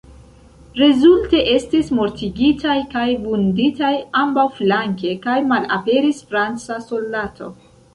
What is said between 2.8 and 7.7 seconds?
kaj vunditaj ambaŭflanke, kaj malaperis franca soldato.